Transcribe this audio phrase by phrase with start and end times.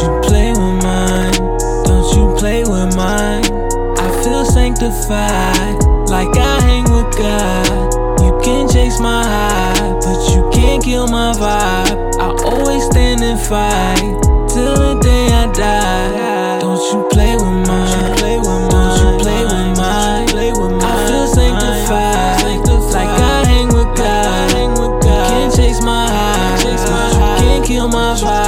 [0.00, 1.32] Don't you play with mine.
[1.84, 3.44] Don't you play with mine.
[3.98, 5.76] I feel sanctified,
[6.08, 7.92] like I hang with God.
[8.22, 12.16] You can chase my high, but you can't kill my vibe.
[12.18, 13.98] I always stand and fight
[14.48, 16.60] till the day I die.
[16.60, 17.90] Don't you play with mine.
[17.90, 19.20] Don't you play with mine.
[20.82, 22.56] I feel sanctified,
[22.94, 24.50] like I hang with God.
[24.80, 28.39] You can't chase my high, but you can't kill my vibe.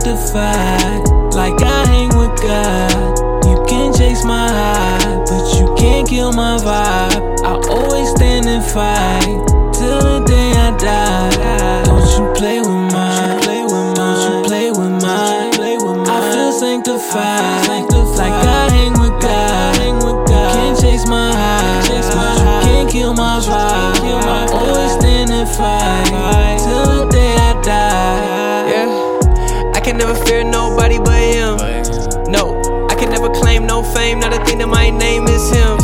[0.00, 3.18] Sanctified, like I hang with God.
[3.46, 7.40] You can chase my high, but you can't kill my vibe.
[7.44, 9.47] I always stand and fight
[33.94, 34.20] fame.
[34.20, 35.78] Not a thing that my name is him.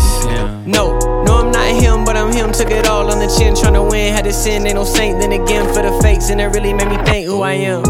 [0.67, 2.53] No, no, I'm not him, but I'm him.
[2.53, 4.13] Took it all on the chin, tryna win.
[4.15, 5.21] Had to sin, ain't no saint.
[5.21, 7.85] Then again for the fakes, and it really made me think who I am.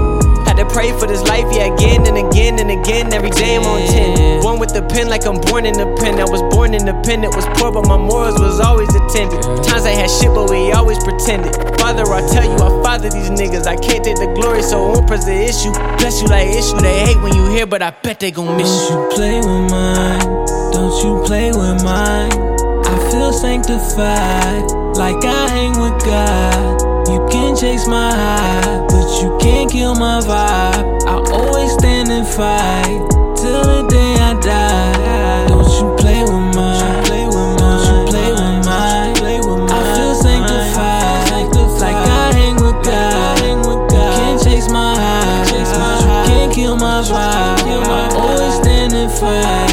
[0.44, 3.12] Had to pray for this life, yeah, again and again and again.
[3.12, 4.42] Every day I'm on 10.
[4.42, 6.20] Born with the pen, like I'm born in the pen.
[6.20, 9.40] I was born independent, was poor, but my morals was always attended.
[9.64, 11.54] Times I had shit, but we always pretended.
[11.78, 13.66] Father, I tell you, I father these niggas.
[13.66, 15.72] I can't take the glory, so I won't press the issue.
[15.96, 18.90] Bless you like issue, they hate when you hear, but I bet they gon' miss
[18.90, 19.63] you play with
[23.54, 27.08] sanctified, like I hang with God.
[27.08, 31.06] You can chase my high, but you can't kill my vibe.
[31.06, 35.46] I always stand and fight till the day I die.
[35.46, 36.80] Don't you play with mine.
[36.90, 39.14] Don't you play with mine.
[39.70, 43.38] I feel sanctified, like I hang with God.
[44.16, 47.86] Can't chase my high, but you can't kill my vibe.
[47.86, 49.63] I always stand and fight